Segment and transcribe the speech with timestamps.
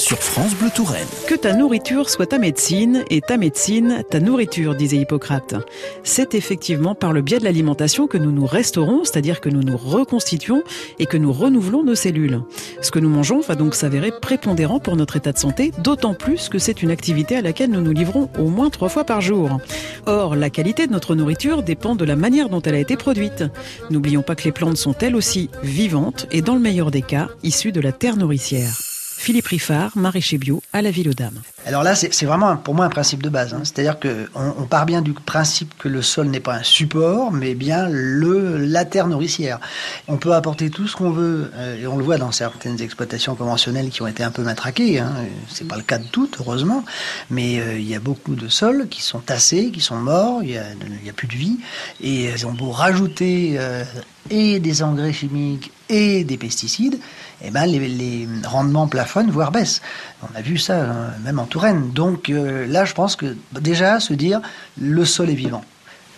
[0.00, 1.06] sur France Bleu Touraine.
[1.26, 5.54] Que ta nourriture soit ta médecine et ta médecine ta nourriture, disait Hippocrate.
[6.04, 9.76] C'est effectivement par le biais de l'alimentation que nous nous restaurons, c'est-à-dire que nous nous
[9.76, 10.62] reconstituons
[10.98, 12.40] et que nous renouvelons nos cellules.
[12.80, 16.48] Ce que nous mangeons va donc s'avérer prépondérant pour notre état de santé, d'autant plus
[16.48, 19.58] que c'est une activité à laquelle nous nous livrons au moins trois fois par jour.
[20.06, 23.44] Or, la qualité de notre nourriture dépend de la manière dont elle a été produite.
[23.90, 27.28] N'oublions pas que les plantes sont elles aussi vivantes et dans le meilleur des cas,
[27.42, 28.89] issues de la terre nourricière.
[29.20, 31.42] Philippe Riffard, maraîcher bio à la Ville aux Dames.
[31.66, 33.52] Alors là, c'est vraiment pour moi un principe de base.
[33.52, 33.60] Hein.
[33.64, 37.54] C'est-à-dire qu'on on part bien du principe que le sol n'est pas un support, mais
[37.54, 39.60] bien le, la terre nourricière.
[40.08, 43.34] On peut apporter tout ce qu'on veut, euh, et on le voit dans certaines exploitations
[43.34, 45.00] conventionnelles qui ont été un peu matraquées.
[45.00, 45.12] Hein.
[45.50, 46.82] C'est pas le cas de toutes, heureusement,
[47.28, 50.58] mais euh, il y a beaucoup de sols qui sont tassés, qui sont morts, il
[51.02, 51.58] n'y a, plus de vie,
[52.00, 53.84] et ils ont beau rajouter euh,
[54.28, 56.98] et des engrais chimiques et des pesticides,
[57.42, 59.80] eh ben les, rendements plafonnent, voire baissent.
[60.22, 61.90] On a vu ça hein, même en Touraine.
[61.92, 64.40] Donc euh, là, je pense que déjà se dire
[64.78, 65.64] le sol est vivant,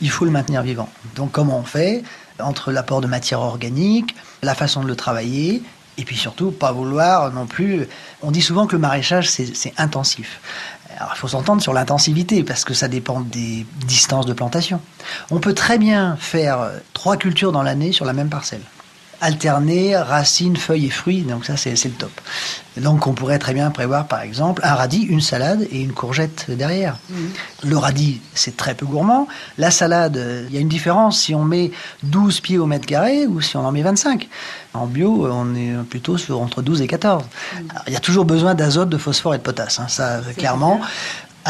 [0.00, 0.88] il faut le maintenir vivant.
[1.16, 2.02] Donc comment on fait
[2.40, 5.62] entre l'apport de matière organique, la façon de le travailler,
[5.98, 7.88] et puis surtout pas vouloir non plus.
[8.22, 10.40] On dit souvent que le maraîchage c'est intensif.
[10.98, 14.80] Alors, il faut s'entendre sur l'intensivité parce que ça dépend des distances de plantation.
[15.30, 18.62] On peut très bien faire trois cultures dans l'année sur la même parcelle
[19.20, 21.22] alterner racines, feuilles et fruits.
[21.22, 22.10] Donc ça, c'est le top.
[22.76, 26.46] Donc on pourrait très bien prévoir, par exemple, un radis, une salade et une courgette
[26.50, 26.96] derrière.
[27.10, 27.30] Mhm.
[27.64, 29.26] Le radis, c'est très peu gourmand.
[29.56, 31.72] La salade, il y a une différence si on met
[32.04, 34.28] 12 pieds au mètre carré ou si on en met 25.
[34.74, 37.24] En bio, on est plutôt sur entre 12 et 14.
[37.24, 37.68] Mhm.
[37.88, 40.80] il y a toujours besoin d'azote, de phosphore et de potasse, hein, ça clairement.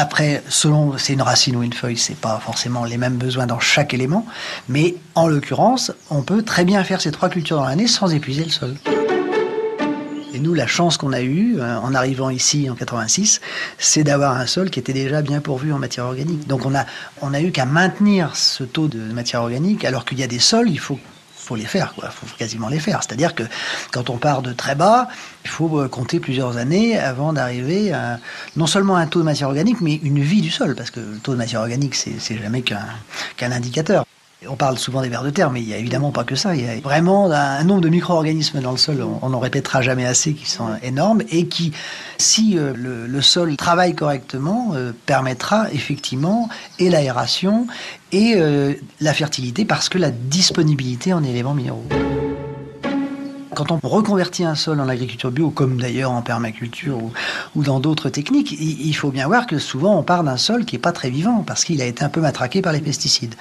[0.01, 3.59] Après, selon c'est une racine ou une feuille, c'est pas forcément les mêmes besoins dans
[3.59, 4.25] chaque élément,
[4.69, 8.45] mais en l'occurrence, on peut très bien faire ces trois cultures dans l'année sans épuiser
[8.45, 8.77] le sol.
[10.33, 13.41] Et nous, la chance qu'on a eue euh, en arrivant ici en 86,
[13.77, 16.47] c'est d'avoir un sol qui était déjà bien pourvu en matière organique.
[16.47, 16.87] Donc on a,
[17.21, 20.39] on a eu qu'à maintenir ce taux de matière organique, alors qu'il y a des
[20.39, 21.01] sols, il faut
[21.49, 22.11] faut les faire, quoi.
[22.11, 23.03] faut quasiment les faire.
[23.03, 23.43] C'est-à-dire que
[23.91, 25.09] quand on part de très bas,
[25.45, 28.19] il faut euh, compter plusieurs années avant d'arriver à
[28.57, 31.17] non seulement un taux de matière organique, mais une vie du sol, parce que le
[31.17, 34.05] taux de matière organique, c'est jamais qu'un indicateur.
[34.47, 36.55] On parle souvent des vers de terre, mais il n'y a évidemment pas que ça.
[36.55, 40.07] Il y a vraiment un nombre de micro-organismes dans le sol, on n'en répétera jamais
[40.07, 41.73] assez, qui sont énormes et qui,
[42.19, 46.49] si euh, le, sol travaille correctement, euh, permettra effectivement
[46.79, 47.67] et l'aération
[48.13, 51.85] et euh, la fertilité parce que la disponibilité en éléments minéraux.
[53.57, 57.01] Quand on reconvertit un sol en agriculture bio, comme d'ailleurs en permaculture
[57.57, 60.77] ou, dans d'autres techniques, il, faut bien voir que souvent on part d'un sol qui
[60.77, 63.35] n'est pas très vivant parce qu'il a été un peu matraqué par les pesticides.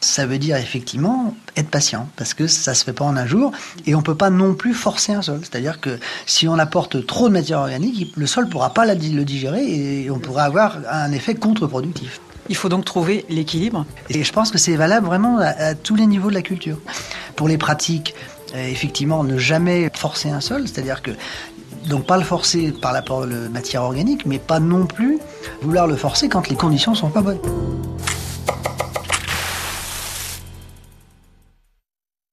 [0.00, 3.52] Ça veut dire effectivement être patient, parce que ça se fait pas en un jour,
[3.86, 5.40] et on peut pas non plus forcer un sol.
[5.42, 9.64] C'est-à-dire que si on apporte trop de matière organique, le sol pourra pas le digérer
[9.64, 12.20] et on pourra avoir un effet contre-productif.
[12.48, 13.86] Il faut donc trouver l'équilibre.
[14.08, 16.78] Et je pense que c'est valable vraiment à, tous les niveaux de la culture.
[17.36, 18.14] Pour les pratiques,
[18.54, 21.12] euh, effectivement, ne jamais forcer un sol, c'est-à-dire que
[21.88, 25.18] donc pas le forcer par l'apport de matière organique, mais pas non plus
[25.62, 27.38] vouloir le forcer quand les conditions sont pas bonnes.